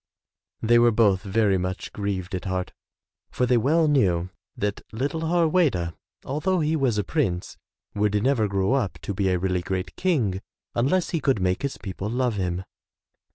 [0.63, 2.73] ''They were both very much grieved at heart
[3.29, 5.93] for they well knew that little Harweda,
[6.25, 7.55] although he was a prince,
[7.93, 10.41] would never grow up to be a really great King
[10.73, 12.63] unless he could make his people love him.